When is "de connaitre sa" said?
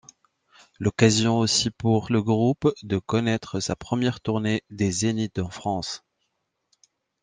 2.81-3.75